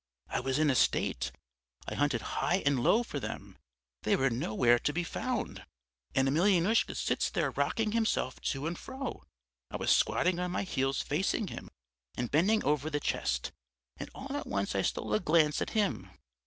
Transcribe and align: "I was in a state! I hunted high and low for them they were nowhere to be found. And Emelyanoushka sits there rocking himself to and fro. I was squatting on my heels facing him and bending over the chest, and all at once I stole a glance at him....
"I 0.29 0.39
was 0.39 0.57
in 0.57 0.71
a 0.71 0.73
state! 0.73 1.31
I 1.87 1.93
hunted 1.93 2.21
high 2.41 2.63
and 2.65 2.79
low 2.81 3.03
for 3.03 3.19
them 3.19 3.59
they 4.01 4.15
were 4.15 4.31
nowhere 4.31 4.79
to 4.79 4.91
be 4.91 5.03
found. 5.03 5.63
And 6.15 6.27
Emelyanoushka 6.27 6.95
sits 6.95 7.29
there 7.29 7.51
rocking 7.51 7.91
himself 7.91 8.39
to 8.41 8.65
and 8.65 8.79
fro. 8.79 9.21
I 9.69 9.77
was 9.77 9.91
squatting 9.91 10.39
on 10.39 10.49
my 10.49 10.63
heels 10.63 11.03
facing 11.03 11.49
him 11.49 11.69
and 12.17 12.31
bending 12.31 12.63
over 12.63 12.89
the 12.89 12.99
chest, 12.99 13.51
and 13.97 14.09
all 14.15 14.35
at 14.35 14.47
once 14.47 14.73
I 14.73 14.81
stole 14.81 15.13
a 15.13 15.19
glance 15.19 15.61
at 15.61 15.69
him.... 15.77 16.09